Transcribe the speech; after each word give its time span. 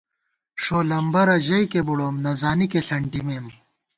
ݭو 0.61 0.77
لَمبَرہ 0.89 1.37
ژَئیکے 1.47 1.81
بُڑوم، 1.87 2.15
نہ 2.23 2.31
زانِکے 2.39 2.81
ݪَنٹِمېم 2.87 3.45